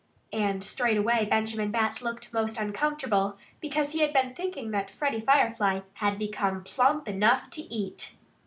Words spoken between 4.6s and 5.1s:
that